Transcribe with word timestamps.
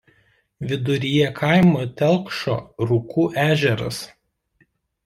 Viduryje 0.71 1.27
kaimo 1.41 1.85
telkšo 2.01 2.57
Rukų 2.89 3.31
ežeras. 3.47 4.03